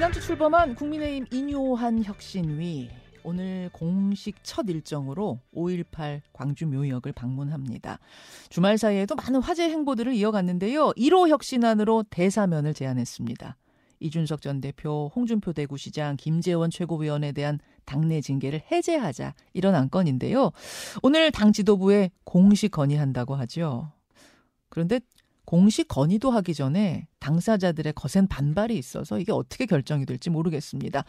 [0.00, 2.88] 지난주 출범한 국민의힘 인요한 혁신위
[3.22, 7.98] 오늘 공식 첫 일정으로 5.18 광주 묘역을 방문합니다.
[8.48, 10.92] 주말 사이에도 많은 화제 행보들을 이어갔는데요.
[10.92, 13.58] 1호 혁신안으로 대사면을 제안했습니다.
[14.00, 20.50] 이준석 전 대표, 홍준표 대구시장, 김재원 최고위원에 대한 당내 징계를 해제하자 이런 안건인데요.
[21.02, 23.92] 오늘 당 지도부에 공식 건의한다고 하죠.
[24.70, 25.00] 그런데
[25.50, 31.02] 공식 건의도 하기 전에 당사자들의 거센 반발이 있어서 이게 어떻게 결정이 될지 모르겠습니다.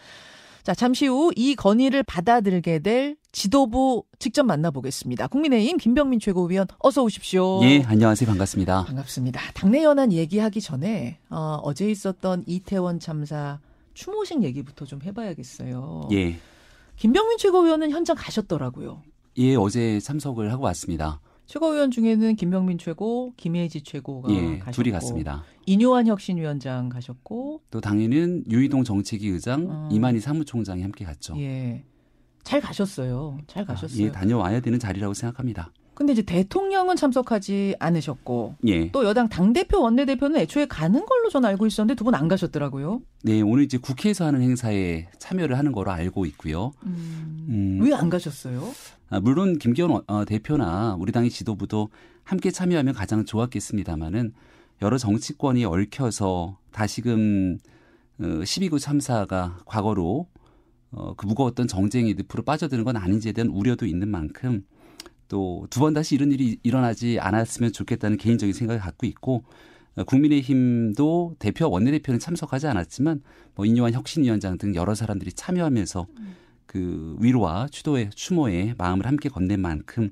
[0.64, 5.28] 자, 잠시 후 이 건의를 받아들게 될 지도부 직접 만나보겠습니다.
[5.28, 7.64] 국민의힘 김병민 최고위원 어서 오십시오.
[7.64, 8.28] 예, 안녕하세요.
[8.28, 8.86] 반갑습니다.
[8.86, 9.40] 반갑습니다.
[9.54, 13.60] 당내 연한 얘기하기 전에 어, 어제 있었던 이태원 참사
[13.94, 16.10] 추모식 얘기부터 좀 해봐야겠어요.
[16.14, 16.40] 예.
[16.96, 19.04] 김병민 최고위원은 현장 가셨더라고요.
[19.38, 21.20] 예, 어제 참석을 하고 왔습니다.
[21.52, 25.44] 최고위원 중에는 김병민 최고, 김혜지 최고가 예, 가셨고 둘이 갔습니다.
[25.66, 29.90] 인요한 혁신위원장 가셨고 또 당일은 유이동 정책위 의장, 어.
[29.92, 31.36] 이만희 사무총장이 함께 갔죠.
[31.40, 31.84] 예.
[32.44, 33.38] 잘 가셨어요.
[33.48, 34.02] 잘 아, 가셨어요.
[34.02, 35.74] 예, 다녀와야 되는 자리라고 생각합니다.
[35.94, 38.90] 근데 이제 대통령은 참석하지 않으셨고 예.
[38.94, 43.02] 또 여당 당대표 원내대표는 애초에 가는 걸로 전 알고 있었는데 두 분 안 가셨더라고요.
[43.24, 46.72] 네, 오늘 이제 국회에서 하는 행사에 참여를 하는 거로 알고 있고요.
[46.86, 48.72] 음, 왜안 가셨어요?
[49.12, 51.90] 아, 물론 김기현 어, 대표나 우리 당의 지도부도
[52.24, 54.34] 함께 참여하면 가장 좋았겠습니다마는
[54.82, 57.60] 여러 정치권이 얽혀서 다시금
[58.20, 60.28] 어, 12구 참사가 과거로
[60.92, 64.64] 어, 그 무거웠던 정쟁의 늪으로 빠져드는 건 아닌지에 대한 우려도 있는 만큼
[65.28, 69.44] 또 두 번 다시 이런 일이 일어나지 않았으면 좋겠다는 개인적인 생각을 갖고 있고
[69.98, 73.22] 어, 국민의힘도 대표 원내대표는 참석하지 않았지만
[73.56, 76.08] 뭐 인요한 혁신위원장 등 여러 사람들이 참여하면서
[76.72, 80.12] 그 위로와 추도의 추모의 마음을 함께 건넨 만큼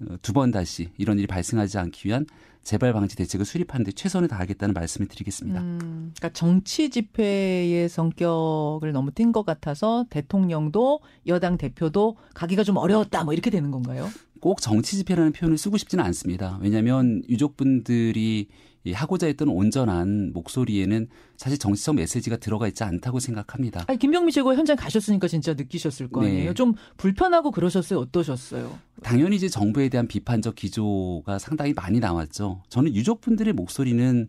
[0.00, 2.26] 어, 두번 다시 이런 일이 발생하지 않기 위한
[2.64, 5.60] 재발 방지 대책을 수립하는 데 최선을 다하겠다는 말씀을 드리겠습니다.
[5.60, 5.78] 음,
[6.16, 13.32] 그러니까 정치 집회의 성격을 너무 띈 것 같아서 대통령도 여당 대표도 가기가 좀 어려웠다 뭐
[13.32, 14.08] 이렇게 되는 건가요?
[14.40, 16.58] 꼭 정치 집회라는 표현을 쓰고 싶지는 않습니다.
[16.60, 18.48] 왜냐하면 유족분들이
[18.84, 23.84] 이 하고자 했던 온전한 목소리에는 사실 정치적 메시지가 들어가 있지 않다고 생각합니다.
[23.86, 26.48] 아니 김병미 최고 현장 가셨으니까 진짜 느끼셨을 거 아니에요.
[26.48, 26.54] 네.
[26.54, 28.00] 좀 불편하고 그러셨어요.
[28.00, 28.78] 어떠셨어요?
[29.02, 32.62] 당연히 이제 정부에 대한 비판적 기조가 상당히 많이 나왔죠.
[32.68, 34.28] 저는 유족분들의 목소리는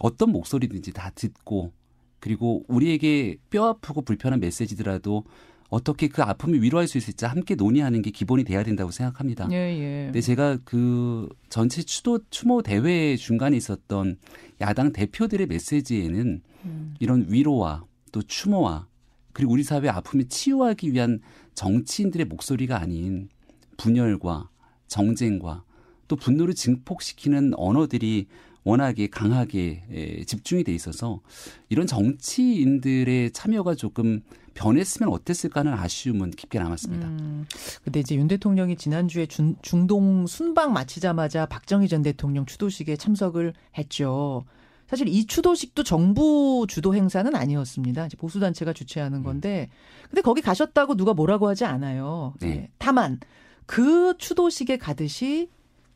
[0.00, 1.72] 어떤 목소리든지 다 듣고
[2.18, 5.24] 그리고 우리에게 뼈 아프고 불편한 메시지더라도
[5.72, 9.48] 어떻게 그 아픔을 위로할 수 있을지 함께 논의하는 게 기본이 돼야 된다고 생각합니다.
[9.52, 10.04] 예, 예.
[10.04, 14.18] 근데 제가 그 전체 추도 추모 대회 중간에 있었던
[14.60, 16.94] 야당 대표들의 메시지에는 음.
[17.00, 18.86] 이런 위로와 또 추모와
[19.32, 21.20] 그리고 우리 사회의 아픔을 치유하기 위한
[21.54, 23.30] 정치인들의 목소리가 아닌
[23.78, 24.50] 분열과
[24.88, 25.64] 정쟁과
[26.06, 28.26] 또 분노를 증폭시키는 언어들이
[28.64, 31.20] 워낙에 강하게 에, 집중이 돼 있어서
[31.68, 34.22] 이런 정치인들의 참여가 조금
[34.54, 37.08] 변했으면 어땠을까 하는 아쉬움은 깊게 남았습니다.
[37.08, 37.46] 음,
[37.82, 44.44] 근데 이제 윤 대통령이 지난주에 중, 중동 순방 마치자마자 박정희 전 대통령 추도식에 참석을 했죠.
[44.86, 48.06] 사실 이 추도식도 정부 주도 행사는 아니었습니다.
[48.06, 49.70] 이제 보수 단체가 주최하는 건데,
[50.10, 52.34] 근데 거기 가셨다고 누가 뭐라고 하지 않아요.
[52.40, 52.48] 네.
[52.48, 52.68] 예.
[52.76, 53.18] 다만,
[53.64, 55.48] 그 추도식에 가듯이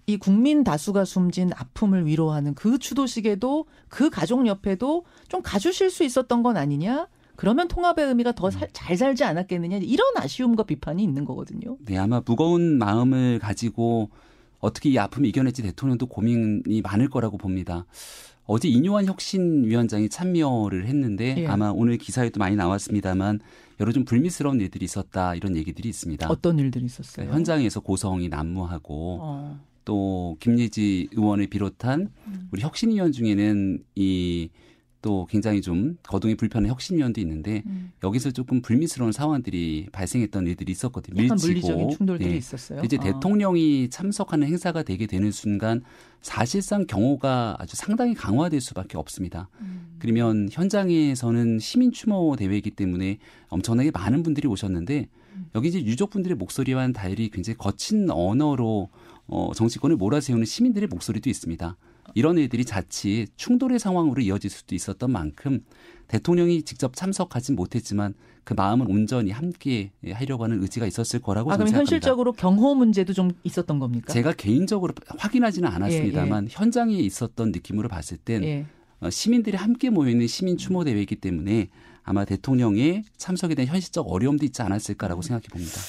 [0.09, 6.43] 이 국민 다수가 숨진 아픔을 위로하는 그 추도식에도 그 가족 옆에도 좀 가주실 수 있었던
[6.44, 7.09] 건 아니냐?
[7.34, 9.78] 그러면 통합의 의미가 더 잘 살지 않았겠느냐?
[9.78, 11.77] 이런 아쉬움과 비판이 있는 거거든요.
[11.84, 14.11] 네, 아마 무거운 마음을 가지고
[14.61, 17.84] 어떻게 이 아픔을 이겨낼지 대통령도 고민이 많을 거라고 봅니다.
[18.47, 21.47] 어제 인요한 혁신위원장이 참여를 했는데 예.
[21.49, 23.41] 아마 오늘 기사에도 많이 나왔습니다만
[23.81, 26.28] 여러 좀 불미스러운 일들이 있었다 이런 얘기들이 있습니다.
[26.31, 27.28] 어떤 일들이 있었어요?
[27.33, 29.61] 현장에서 고성이 난무하고 어.
[29.87, 32.49] 또 김예지 의원을 비롯한 음.
[32.53, 34.51] 우리 혁신위원 중에는 이
[35.07, 37.93] 또 굉장히 좀 거동이 불편한 혁신위원도 있는데 음.
[38.03, 41.23] 여기서 조금 불미스러운 상황들이 발생했던 일들이 있었거든요.
[41.23, 41.47] 약간 밀치고.
[41.47, 42.37] 물리적인 충돌들이 네.
[42.37, 42.83] 있었어요.
[42.85, 43.05] 이제 아.
[43.05, 45.83] 대통령이 참석하는 행사가 되게 되는 순간
[46.23, 49.49] 사실상 경호가 아주 상당히 강화될 수밖에 없습니다.
[49.61, 49.95] 음.
[50.01, 53.19] 그러면 현장에서는 시민 추모 대회이기 때문에
[53.49, 55.47] 엄청나게 많은 분들이 오셨는데 음.
[55.55, 58.89] 여기 이제 유족분들의 목소리와는 달리 굉장히 거친 언어로
[59.26, 61.76] 어, 정치권을 몰아세우는 시민들의 목소리도 있습니다.
[62.14, 65.64] 이런 일들이 자칫 충돌의 상황으로 이어질 수도 있었던 만큼
[66.08, 68.14] 대통령이 직접 참석하진 못했지만
[68.44, 71.94] 그 마음은 온전히 함께 하려고 하는 의지가 있었을 거라고 아, 그럼 생각합니다.
[71.94, 74.12] 현실적으로 경호 문제도 좀 있었던 겁니까?
[74.12, 78.67] 제가 개인적으로 확인하지는 않았습니다만 현장에 있었던 느낌으로 봤을 땐 예.
[79.00, 81.69] 어, 시민들이 함께 모여 있는 시민 추모 대회이기 때문에
[82.05, 85.81] 아마 대통령의 참석에 대한 현실적 어려움도 있지 않았을까라고 생각해 봅니다.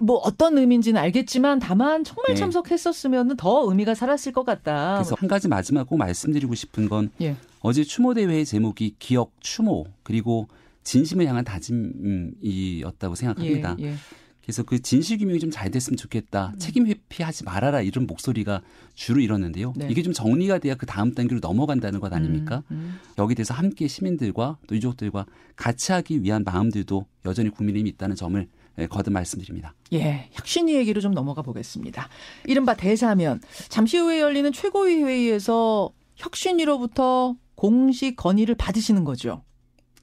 [0.00, 2.34] 뭐 어떤 의미인지는 알겠지만 다만 정말 네.
[2.34, 4.94] 참석했었으면 더 의미가 살았을 것 같다.
[4.96, 7.36] 그래서 한 가지 마지막 꼭 말씀드리고 싶은 건 예.
[7.60, 10.48] 어제 추모 대회의 제목이 기억 추모 그리고
[10.82, 13.76] 진심을 향한 다짐이었다고 생각합니다.
[13.80, 13.94] 예, 예.
[14.42, 16.50] 그래서 그 진실 규명이 좀 잘 됐으면 좋겠다.
[16.54, 16.58] 음.
[16.58, 18.60] 책임 회피하지 말아라 이런 목소리가
[18.94, 19.72] 주로 일었는데요.
[19.76, 19.88] 네.
[19.90, 22.62] 이게 좀 정리가 돼야 그 다음 단계로 넘어간다는 것 아닙니까?
[22.70, 22.98] 음, 음.
[23.18, 25.24] 여기 대해서 함께 시민들과 또 유족들과
[25.56, 28.46] 같이 하기 위한 마음들도 여전히 국민의힘이 있다는 점을 예,
[28.90, 29.74] 거듭 말씀드립니다.
[29.92, 32.08] 예, 혁신위 얘기로 좀 넘어가 보겠습니다.
[32.46, 39.42] 이른바 대사면 잠시 후에 열리는 최고위 회의에서 혁신위로부터 공식 건의를 받으시는 거죠.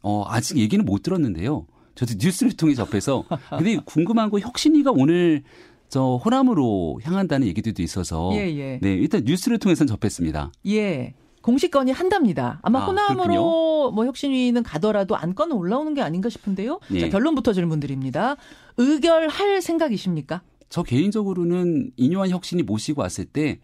[0.01, 1.67] 어, 아직 얘기는 못 들었는데요.
[1.95, 5.43] 저도 뉴스를 통해 접해서 근데 궁금한 거 혁신위가 오늘
[5.89, 8.79] 저 호남으로 향한다는 얘기들도 있어서 예, 예.
[8.81, 10.53] 네 일단 뉴스를 통해서 접했습니다.
[10.67, 11.13] 예.
[11.41, 12.59] 공식 건의 한답니다.
[12.61, 13.91] 아마 아, 호남으로 그렇군요.
[13.91, 16.79] 뭐 혁신위는 가더라도 안건은 올라오는 게 아닌가 싶은데요.
[16.89, 17.01] 네.
[17.01, 18.35] 자, 결론부터 질문드립니다.
[18.77, 20.41] 의결할 생각이십니까?
[20.69, 23.59] 저 개인적으로는 인요한 혁신이 모시고 왔을 때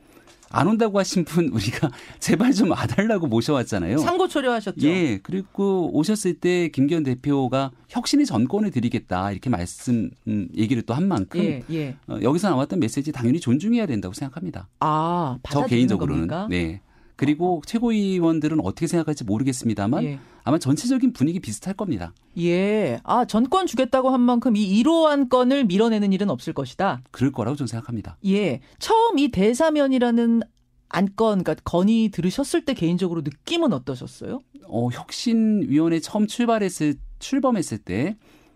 [0.50, 3.98] 안 온다고 하신 분 우리가 제발 좀 와달라고 모셔왔잖아요.
[3.98, 4.88] 상고 초려하셨죠.
[4.88, 5.20] 예.
[5.22, 11.40] 그리고 오셨을 때 김기현 대표가 혁신의 전권을 드리겠다 이렇게 말씀 음, 얘기를 또 한 만큼
[11.42, 11.96] 예, 예.
[12.08, 14.68] 어, 여기서 나왔던 메시지 당연히 존중해야 된다고 생각합니다.
[14.80, 16.48] 아, 저 개인적으로는 겁니까?
[16.50, 16.82] 네.
[17.18, 20.20] 그리고 최고위원들은 어떻게 생각할지 모르겠습니다만 예.
[20.44, 22.14] 아마 전체적인 분위기 비슷할 겁니다.
[22.38, 23.02] 예.
[23.04, 27.02] 아, 전권 주겠다고 한 만큼 이 1호 안건을 밀어내는 일은 없을 것이다.
[27.12, 28.18] 그럴 거라고 저는 생각합니다.
[28.26, 28.62] 예.
[28.80, 30.44] 처음 이 대사면이라는
[30.90, 34.40] 안건, 그러니까 건의 들으셨을 때 개인적으로 느낌은 어떠셨어요?
[34.68, 38.47] 어, 혁신위원회 처음 출발했을, 출범했을 때 어,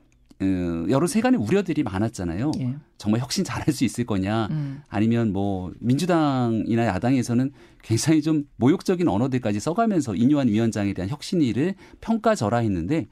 [0.89, 2.51] 여러 세간의 우려들이 많았잖아요.
[2.59, 2.75] 예.
[2.97, 4.81] 정말 혁신 잘할 수 있을 거냐, 음.
[4.89, 7.51] 아니면 뭐 민주당이나 야당에서는
[7.83, 13.07] 굉장히 좀 모욕적인 언어들까지 써가면서 인유한 위원장에 대한 혁신일을 평가절하했는데,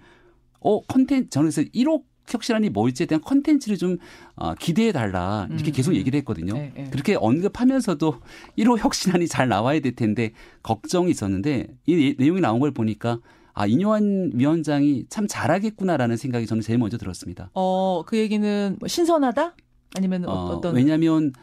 [0.62, 3.98] 어 컨텐츠 저는 그래서 1억 혁신안이 뭘지에 대한 컨텐츠를 좀
[4.36, 5.74] 어, 기대해 달라 이렇게 음.
[5.74, 6.54] 계속 얘기를 했거든요.
[6.54, 6.90] 네, 네.
[6.92, 8.22] 그렇게 언급하면서도
[8.58, 10.32] 1호 혁신안이 잘 나와야 될 텐데
[10.62, 13.20] 걱정이 있었는데 이 내용이 나온 걸 보니까
[13.60, 17.50] 아, 이뇨한 위원장이 참 잘하겠구나라는 생각이 저는 제일 먼저 들었습니다.
[17.54, 19.54] 어, 그 얘기는 뭐 신선하다?
[19.98, 20.74] 아니면 어, 어떤?
[20.74, 21.34] 왜냐하면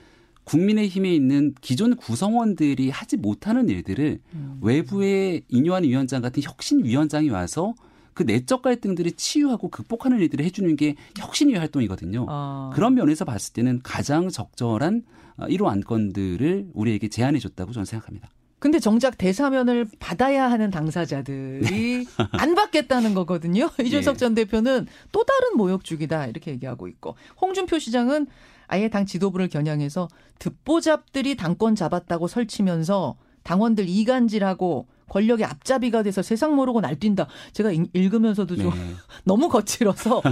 [0.44, 4.58] 국민의힘에 있는 기존 구성원들이 하지 못하는 일들을 음.
[4.62, 7.74] 외부의 이뇨한 위원장 같은 혁신 위원장이 와서
[8.14, 12.24] 그 내적 갈등들을 치유하고 극복하는 일들을 해주는 게 혁신위 활동이거든요.
[12.30, 12.70] 아.
[12.72, 15.02] 그런 면에서 봤을 때는 가장 적절한
[15.36, 18.30] 1호 안건들을 우리에게 제안해 줬다고 저는 생각합니다.
[18.58, 22.05] 근데 정작 대사면을 받아야 하는 당사자들이 네.
[22.32, 23.70] 안 받겠다는 거거든요.
[23.82, 24.19] 이준석 네.
[24.19, 28.26] 전 대표는 또 다른 모욕죽이다 이렇게 얘기하고 있고 홍준표 시장은
[28.67, 30.08] 아예 당 지도부를 겨냥해서
[30.38, 37.29] 듣보잡들이 당권 잡았다고 설치면서 당원들 이간질하고 권력의 앞잡이가 돼서 세상 모르고 날뛴다.
[37.53, 38.94] 제가 읽으면서도 좀 네.
[39.25, 40.23] 너무 거칠어서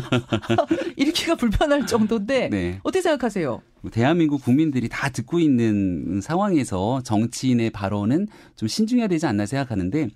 [0.96, 2.80] 읽기가 불편할 정도인데 네.
[2.82, 3.62] 어떻게 생각하세요?
[3.80, 10.08] 뭐 대한민국 국민들이 다 듣고 있는 상황에서 정치인의 발언은 좀 신중해야 되지 않나 생각하는데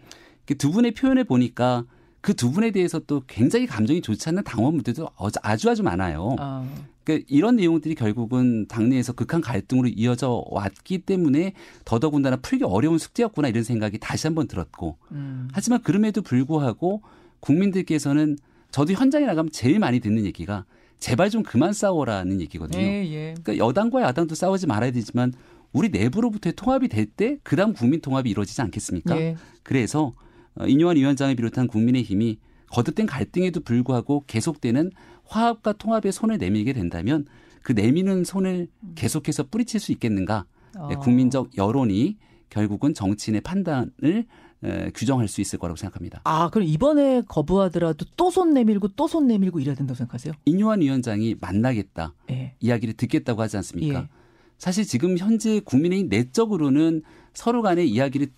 [0.56, 1.84] 두 분의 표현을 보니까
[2.20, 5.08] 그 두 분에 대해서 또 굉장히 감정이 좋지 않는 당원분들도
[5.42, 6.36] 아주 아주 많아요.
[6.38, 6.66] 아.
[7.08, 11.54] 그러니까 이런 내용들이 결국은 당내에서 극한 갈등으로 이어져 왔기 때문에
[11.86, 15.48] 더더군다나 풀기 어려운 숙제였구나 이런 생각이 다시 한번 들었고 음.
[15.52, 17.00] 하지만 그럼에도 불구하고
[17.40, 18.36] 국민들께서는
[18.70, 20.66] 저도 현장에 나가면 제일 많이 듣는 얘기가
[20.98, 22.82] 제발 좀 그만 싸워라는 얘기거든요.
[22.82, 23.34] 예, 예.
[23.42, 25.32] 그러니까 여당과 야당도 싸우지 말아야 되지만
[25.72, 29.18] 우리 내부로부터의 통합이 될 때 그다음 국민 통합이 이루어지지 않겠습니까?
[29.18, 29.36] 예.
[29.62, 30.12] 그래서
[30.56, 32.38] 어, 인요한 위원장을 비롯한 국민의힘이
[32.70, 34.90] 거듭된 갈등에도 불구하고 계속되는
[35.28, 37.26] 화합과 통합에 손을 내밀게 된다면
[37.62, 40.46] 그 내미는 손을 계속해서 뿌리칠 수 있겠는가?
[40.76, 40.88] 어.
[41.00, 42.16] 국민적 여론이
[42.50, 44.26] 결국은 정치인의 판단을
[44.64, 46.20] 에, 규정할 수 있을 거라고 생각합니다.
[46.24, 50.32] 아, 그럼 이번에 거부하더라도 또 손 내밀고 또 손 내밀고 이래야 된다고 생각하세요?
[50.46, 52.54] 인요한 위원장이 만나겠다, 예.
[52.60, 54.00] 이야기를 듣겠다고 하지 않습니까?
[54.00, 54.08] 예.
[54.56, 57.02] 사실 지금 현재 국민의힘 내적으로는
[57.34, 58.28] 서로 간의 이야기를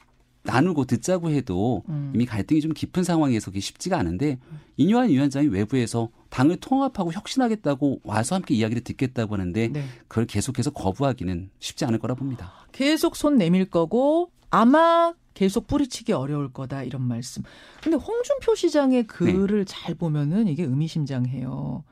[0.42, 2.12] 나누고 듣자고 해도 음.
[2.14, 4.38] 이미 갈등이 좀 깊은 상황에서 그게 쉽지가 않은데
[4.76, 9.84] 이뇨한 위원장이 외부에서 당을 통합하고 혁신하겠다고 와서 함께 이야기를 듣겠다고 하는데 네.
[10.08, 12.52] 그걸 계속해서 거부하기는 쉽지 않을 거라 봅니다.
[12.72, 17.42] 계속 손 내밀 거고 아마 계속 뿌리치기 어려울 거다 이런 말씀.
[17.82, 19.64] 근데 홍준표 시장의 글을 네.
[19.66, 21.84] 잘 보면은 이게 의미심장해요.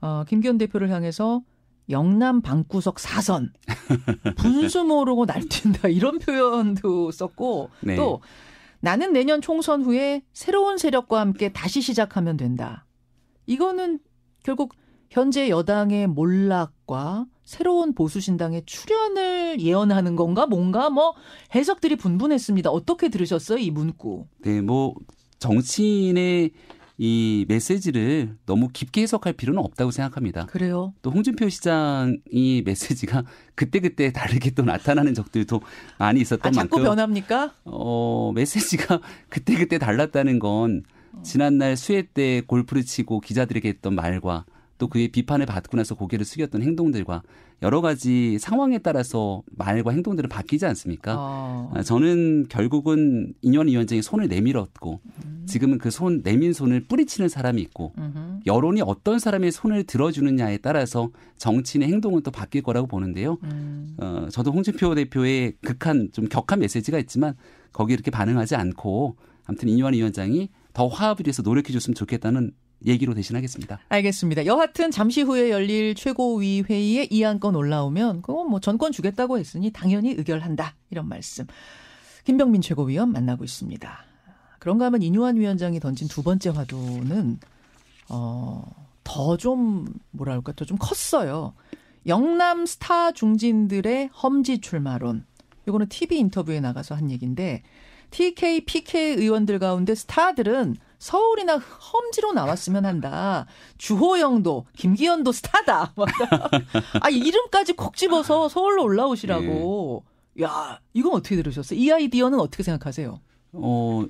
[0.00, 1.42] 어, 김기현 대표를 향해서
[1.90, 3.52] 영남 방구석 사선
[4.36, 7.96] 분수 모르고 날뛴다 이런 표현도 썼고 네.
[7.96, 8.20] 또
[8.80, 12.86] 나는 내년 총선 후에 새로운 세력과 함께 다시 시작하면 된다.
[13.46, 13.98] 이거는
[14.44, 14.74] 결국
[15.10, 21.14] 현재 여당의 몰락과 새로운 보수신당의 출연을 예언하는 건가 뭔가 뭐
[21.54, 22.70] 해석들이 분분했습니다.
[22.70, 24.26] 어떻게 들으셨어요 이 문구?
[24.42, 24.94] 네, 뭐
[25.38, 26.50] 정치인의
[27.00, 30.46] 이 메시지를 너무 깊게 해석할 필요는 없다고 생각합니다.
[30.46, 30.92] 그래요?
[31.00, 33.22] 또 홍준표 시장이 메시지가
[33.54, 35.60] 그때그때 다르게 또 나타나는 적들도
[35.98, 37.54] 많이 있었던 아, 자꾸 만큼 변합니까?
[37.64, 39.00] 어, 메시지가
[39.30, 40.82] 그때그때 달랐다는 건
[41.22, 44.44] 지난날 수해 때 골프를 치고 기자들에게 했던 말과
[44.78, 47.22] 또 그의 비판을 받고 나서 고개를 숙였던 행동들과
[47.62, 51.16] 여러 가지 상황에 따라서 말과 행동들은 바뀌지 않습니까?
[51.18, 51.72] 어.
[51.74, 55.42] 아, 저는 결국은 인현 위원장이 손을 내밀었고 음.
[55.46, 58.40] 지금은 그 손 내민 손을 뿌리치는 사람이 있고 음흠.
[58.46, 63.38] 여론이 어떤 사람의 손을 들어주느냐에 따라서 정치인의 행동은 또 바뀔 거라고 보는데요.
[63.42, 63.96] 음.
[63.98, 67.34] 어, 저도 홍준표 대표의 극한 좀 격한 메시지가 있지만
[67.72, 69.16] 거기에 이렇게 반응하지 않고
[69.46, 72.52] 아무튼 인유한 위원장이 더 화합을 위해서 노력해 줬으면 좋겠다는
[72.86, 73.80] 얘기로 대신하겠습니다.
[73.88, 74.46] 알겠습니다.
[74.46, 80.10] 여하튼 잠시 후에 열릴 최고위 회의에 이 안건 올라오면 그건 뭐 전권 주겠다고 했으니 당연히
[80.12, 81.46] 의결한다 이런 말씀.
[82.24, 84.04] 김병민 최고위원 만나고 있습니다.
[84.58, 87.38] 그런가 하면 이뉴한 위원장이 던진 두 번째 화두는
[88.08, 88.62] 어
[89.04, 91.54] 더 좀 뭐랄까 더 좀 컸어요.
[92.06, 95.24] 영남 스타 중진들의 험지 출마론.
[95.66, 97.62] 이거는 TV 인터뷰에 나가서 한 얘기인데
[98.10, 103.46] TK, PK 의원들 가운데 스타들은 서울이나 험지로 나왔으면 한다.
[103.78, 105.94] 주호영도, 김기현도 스타다.
[107.00, 110.04] 아, 이름까지 콕 집어서 서울로 올라오시라고.
[110.42, 111.78] 야, 이건 어떻게 들으셨어요?
[111.78, 113.20] 이 아이디어는 어떻게 생각하세요?
[113.52, 114.04] 어,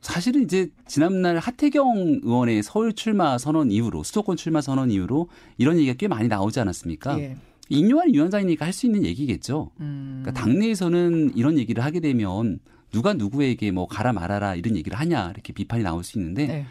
[0.00, 5.94] 사실은 이제 지난날 하태경 의원의 서울 출마 선언 이후로 수도권 출마 선언 이후로 이런 얘기가
[5.98, 7.18] 꽤 많이 나오지 않았습니까?
[7.20, 7.36] 예.
[7.68, 9.70] 인요한 위원장이니까 할 수 있는 얘기겠죠.
[9.80, 10.20] 음.
[10.22, 12.60] 그러니까 당내에서는 이런 얘기를 하게 되면
[12.92, 16.66] 누가 누구에게 뭐 가라 말아라 이런 얘기를 하냐 이렇게 비판이 나올 수 있는데 네.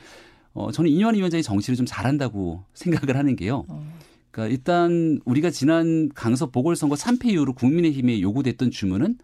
[0.54, 3.66] 어, 저는 인요한 위원장이 정치를 좀 잘한다고 생각을 하는 게요.
[3.68, 3.98] 어.
[4.32, 9.18] 그러니까 일단 우리가 지난 강서 보궐선거 3패 이후로 국민의힘에 요구됐던 주문은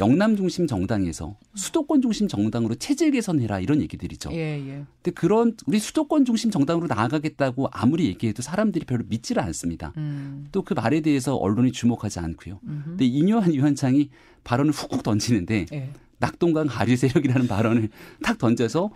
[0.00, 4.30] 영남 중심 정당에서 수도권 중심 정당으로 체질 개선해라 이런 얘기들이죠.
[4.32, 4.84] 예, 예.
[5.02, 9.92] 근데 그런 우리 수도권 중심 정당으로 나아가겠다고 아무리 얘기해도 사람들이 별로 믿지를 않습니다.
[9.96, 10.46] 음.
[10.52, 12.60] 또그 말에 대해서 언론이 주목하지 않고요.
[12.64, 12.84] 음흠.
[12.90, 14.10] 근데 이뇨한 위원장이
[14.44, 15.90] 발언을 훅훅 던지는데 예.
[16.18, 17.88] 낙동강 하류 세력이라는 발언을
[18.22, 18.90] 탁 던져서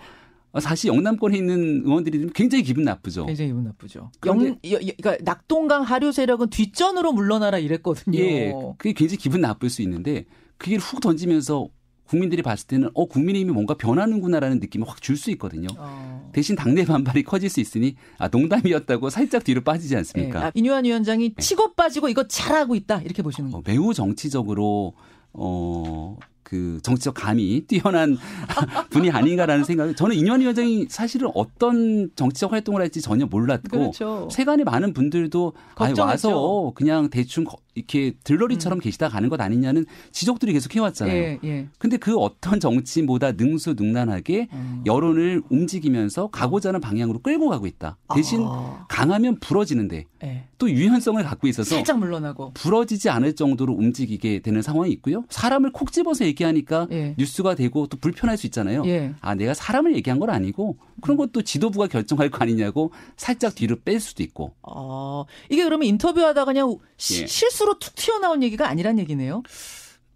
[0.60, 3.24] 사실 영남권에 있는 의원들이 굉장히 기분 나쁘죠.
[3.26, 4.10] 굉장히 기분 나쁘죠.
[4.26, 8.18] 영, 그러니까 낙동강 하류 세력은 뒷전으로 물러나라 이랬거든요.
[8.18, 10.26] 예, 그게 굉장히 기분 나쁠 수 있는데
[10.58, 11.68] 그게 훅 던지면서
[12.04, 15.68] 국민들이 봤을 때는 어 국민의힘이 뭔가 변하는구나라는 느낌을 확 줄 수 있거든요.
[15.78, 16.30] 어.
[16.34, 19.98] 대신 당내 반발이 커질 수 있으니 아 농담이었다고 살짝 뒤로 빠지지 예.
[19.98, 20.46] 않습니까?
[20.46, 23.60] 아, 이뉴한 위원장이 치고 빠지고 이거 잘하고 있다 이렇게 보시는 거예요.
[23.60, 24.92] 어, 매우 정치적으로
[25.32, 26.18] 어.
[26.52, 28.18] 그 정치적 감이 뛰어난
[28.90, 34.28] 분이 아닌가라는 생각을 저는 인현 위원장이 사실은 어떤 정치적 활동을 할지 전혀 몰랐고 그렇죠.
[34.30, 36.02] 세간의 많은 분들도 걱정했죠.
[36.28, 41.16] 와서 그냥 대충 거- 이렇게 들러리처럼 계시다 가는 것 아니냐는 지적들이 계속 해왔잖아요.
[41.16, 41.68] 예, 예.
[41.78, 44.82] 근데 그 어떤 정치인보다 능수능란하게 어.
[44.86, 47.96] 여론을 움직이면서 가고자 하는 방향으로 끌고 가고 있다.
[48.14, 50.44] 대신 아, 강하면 부러지는데 예.
[50.58, 52.52] 또 유연성을 갖고 있어서 살짝 물러나고.
[52.54, 55.24] 부러지지 않을 정도로 움직이게 되는 상황이 있고요.
[55.30, 57.14] 사람을 콕 집어서 얘기하니까 예.
[57.18, 58.82] 뉴스가 되고 또 불편할 수 있잖아요.
[58.86, 59.14] 예.
[59.20, 63.98] 아, 내가 사람을 얘기한 건 아니고 그런 것도 지도부가 결정할 거 아니냐고 살짝 뒤로 뺄
[63.98, 64.52] 수도 있고.
[64.62, 67.26] 어, 이게 그러면 인터뷰하다 그냥 시- 예.
[67.62, 69.42] 실수로 툭 튀어나온 얘기가 아니란 얘기네요.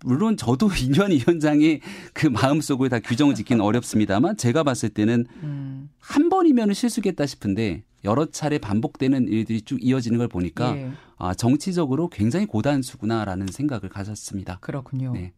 [0.04, 1.80] 물론 저도 인현 위원장의
[2.12, 5.90] 그 마음속을 다 규정을 짓기는 어렵습니다만 제가 봤을 때는 음.
[5.98, 10.90] 한 번이면 실수겠다 싶은데 여러 차례 반복되는 일들이 쭉 이어지는 걸 보니까 예.
[11.16, 14.58] 아, 정치적으로 굉장히 고단수구나라는 생각을 가졌습니다.
[14.60, 15.12] 그렇군요.
[15.12, 15.32] 네.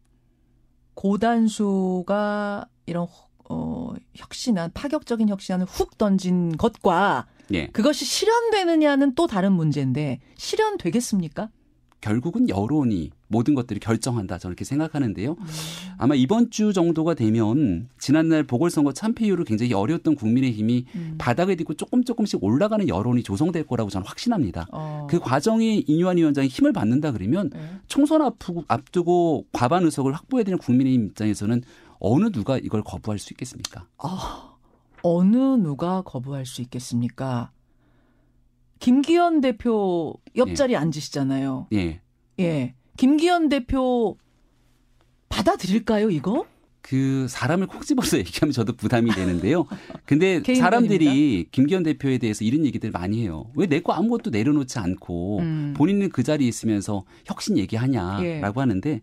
[0.93, 3.07] 고단수가 이런
[3.49, 7.67] 어, 혁신안, 파격적인 혁신안을 훅 던진 것과 예.
[7.67, 11.49] 그것이 실현되느냐는 또 다른 문제인데 실현되겠습니까?
[12.01, 15.35] 결국은 여론이 모든 것들을 결정한다 저는 이렇게 생각하는데요.
[15.97, 21.15] 아마 이번 주 정도가 되면 지난날 보궐선거 참패 이후로 굉장히 어려웠던 국민의힘이 음.
[21.17, 24.67] 바닥을 딛고 조금 조금씩 올라가는 여론이 조성될 거라고 저는 확신합니다.
[24.71, 25.07] 어.
[25.09, 27.59] 그 과정이 이뉴한 위원장이 힘을 받는다 그러면 네.
[27.87, 31.61] 총선 앞두고, 앞두고 과반 의석을 확보해야 되는 국민의힘 입장에서는
[31.99, 33.85] 어느 누가 이걸 거부할 수 있겠습니까?
[33.97, 34.55] 아,
[35.03, 37.51] 어느 누가 거부할 수 있겠습니까?
[38.79, 41.67] 김기현 대표 옆자리 에 앉으시잖아요.
[41.73, 42.01] 예.
[42.39, 42.73] 예.
[42.97, 44.17] 김기현 대표
[45.29, 46.45] 받아들일까요, 이거?
[46.81, 49.65] 그 사람을 콕 집어서 얘기하면 저도 부담이 되는데요.
[50.05, 53.51] 근데 사람들이 김기현 대표에 대해서 이런 얘기들 많이 해요.
[53.55, 55.73] 왜 내 거 아무것도 내려놓지 않고 음.
[55.77, 58.61] 본인은 그 자리에 있으면서 혁신 얘기하냐라고 예.
[58.61, 59.01] 하는데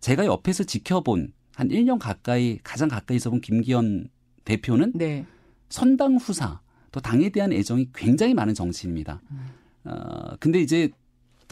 [0.00, 4.08] 제가 옆에서 지켜본 한 1년 가까이 가장 가까이서 본 김기현
[4.44, 5.26] 대표는 네.
[5.68, 6.60] 선당 후사
[6.96, 9.20] 또 당에 대한 애정이 굉장히 많은 정치인입니다.
[9.30, 9.38] 음.
[9.84, 10.90] 어, 근데 이제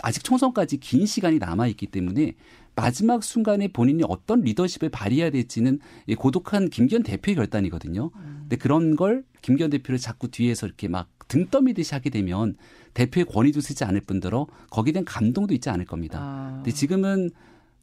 [0.02, 2.34] 아직 총선까지 긴 시간이 남아 있기 때문에
[2.74, 8.10] 마지막 순간에 본인이 어떤 리더십을 발휘해야 될지는 이 고독한 김기현 대표의 결단이거든요.
[8.14, 8.36] 음.
[8.40, 12.56] 근데 그런 걸 김기현 대표를 자꾸 뒤에서 이렇게 막 등 떠미듯이 하게 되면
[12.94, 16.18] 대표의 권위도 쓰지 않을 뿐더러 거기에 대한 감동도 있지 않을 겁니다.
[16.20, 16.52] 아.
[16.56, 17.30] 근데 지금은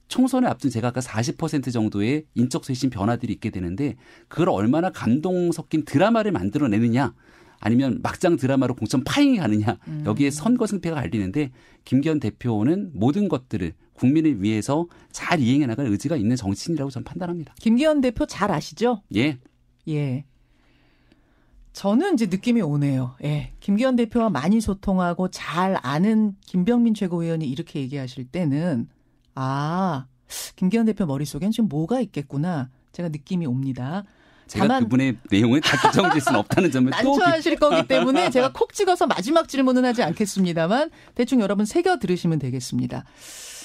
[0.08, 3.96] 총선을 앞둔 제가 아까 40% 정도의 인적 쇄신 변화들이 있게 되는데
[4.28, 7.14] 그걸 얼마나 감동 섞인 드라마를 만들어내느냐
[7.62, 10.04] 아니면 막장 드라마로 공천 파행이 가느냐 음.
[10.06, 11.52] 여기에 선거 승패가 갈리는데
[11.86, 17.54] 김기현 대표는 모든 것들을 국민을 위해서 잘 이행해 나갈 의지가 있는 정치인이라고 저는 판단합니다.
[17.60, 19.04] 김기현 대표 잘 아시죠?
[19.16, 19.38] 예.
[19.88, 20.26] 예.
[21.74, 23.16] 저는 이제 느낌이 오네요.
[23.24, 23.54] 예.
[23.60, 28.90] 김기현 대표와 많이 소통하고 잘 아는 김병민 최고위원이 이렇게 얘기하실 때는
[29.36, 30.08] 아,
[30.56, 32.70] 김기현 대표 머릿속엔 지금 뭐가 있겠구나.
[32.92, 34.04] 제가 느낌이 옵니다.
[34.52, 38.74] 제가 다만 그분의 내용을 다 규정질 수는 없다는 점을 또 난처하실 거기 때문에 제가 콕
[38.74, 43.06] 찍어서 마지막 질문은 하지 않겠습니다만 대충 여러분 새겨 들으시면 되겠습니다.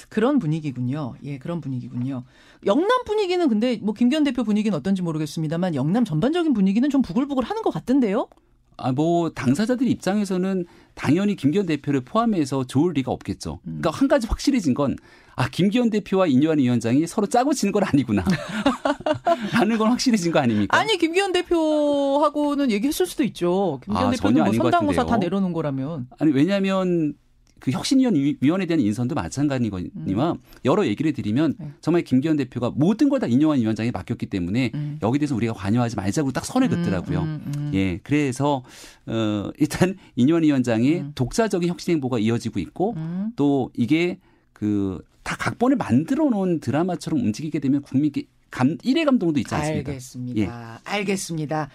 [0.07, 1.15] 그런 분위기군요.
[1.23, 2.23] 예, 그런 분위기군요.
[2.65, 7.63] 영남 분위기는 근데 뭐 김기현 대표 분위기는 어떤지 모르겠습니다만 영남 전반적인 분위기는 좀 부글부글 하는
[7.63, 8.29] 것 같던데요.
[8.77, 13.59] 아, 뭐, 당사자들 입장에서는 당연히 김기현 대표를 포함해서 좋을 리가 없겠죠.
[13.63, 14.95] 그러니까 한 가지 확실해진 건,
[15.35, 18.23] 아, 김기현 대표와 인요한 위원장이 서로 짜고 치는 건 아니구나.
[19.53, 20.77] 라는 건 확실해진 거 아닙니까?
[20.77, 23.79] 아니 김기현 대표하고는 얘기했을 수도 있죠.
[23.83, 25.17] 김기현 아, 대표는 뭐 선당무사 다.
[25.17, 26.07] 내려놓은 거라면.
[26.19, 27.13] 아니, 왜냐하면
[27.59, 31.71] 그 혁신위원 위- 위원에 대한 인선도 마찬가지거니와 여러 얘기를 드리면 네.
[31.81, 34.99] 정말 김기현 대표가 모든 걸 다 인용한 위원장에 맡겼기 때문에 음.
[35.01, 37.19] 여기 대해서 우리가 관여하지 말자고 딱 선을 긋더라고요.
[37.21, 37.71] 음, 음, 음.
[37.73, 38.63] 예, 그래서
[39.07, 41.11] 어 일단 인유한 위원장의 음.
[41.15, 43.31] 독자적인 혁신 행보가 이어지고 있고 음.
[43.35, 44.19] 또 이게
[44.53, 49.91] 그 다 각본을 만들어 놓은 드라마처럼 움직이게 되면 국민께 감, 일의 감동도 있지 않습니까?
[49.91, 50.41] 알겠습니다.
[50.41, 50.49] 예.
[50.83, 51.69] 알겠습니다.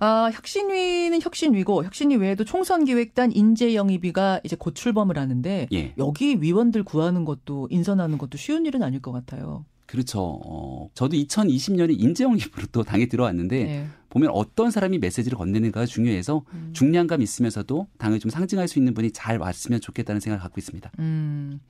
[0.00, 5.94] 아, 혁신위는 혁신위고 혁신위 외에도 총선기획단 인재영입위가 이제 곧 출범을 하는데 예.
[5.98, 9.64] 여기 위원들 구하는 것도 인선하는 것도 쉬운 일은 아닐 것 같아요.
[9.92, 10.40] 그렇죠.
[10.42, 13.86] 어, 저도 2020년에 인재영입으로 또 당에 들어왔는데 네.
[14.08, 16.70] 보면 어떤 사람이 메시지를 건네는가가 중요해서 음.
[16.72, 20.90] 중량감 있으면서도 당을 좀 상징할 수 있는 분이 잘 왔으면 좋겠다는 생각을 갖고 있습니다.
[20.98, 21.60] 음,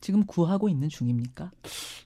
[0.00, 1.50] 지금 구하고 있는 중입니까?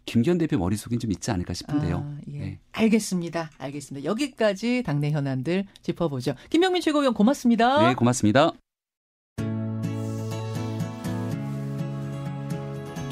[0.07, 1.97] 김기현 대표 머릿속엔 좀 있지 않을까 싶은데요.
[1.99, 2.39] 아, 예.
[2.39, 2.59] 네.
[2.73, 3.51] 알겠습니다.
[3.59, 4.05] 알겠습니다.
[4.05, 6.35] 여기까지 당내 현안들 짚어보죠.
[6.49, 7.87] 김병민 최고위원 고맙습니다.
[7.89, 8.53] 네, 고맙습니다.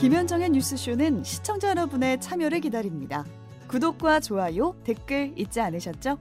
[0.01, 3.25] 김현정의 뉴스쇼는 시청자 여러분의 참여를 기다립니다.
[3.67, 6.19] 구독과 좋아요, 댓글 잊지 않으셨죠?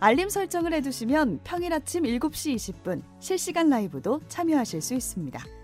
[0.00, 5.59] 알림 설정을 해두시면 평일 아침 7시 20분 실시간 라이브도 참여하실 수 있습니다.